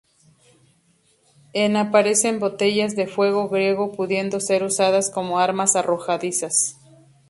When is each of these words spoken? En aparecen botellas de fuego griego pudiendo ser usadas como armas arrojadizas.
En 1.53 1.77
aparecen 1.77 2.39
botellas 2.39 2.95
de 2.95 3.05
fuego 3.05 3.49
griego 3.49 3.91
pudiendo 3.91 4.39
ser 4.39 4.63
usadas 4.63 5.11
como 5.11 5.37
armas 5.37 5.75
arrojadizas. 5.75 6.75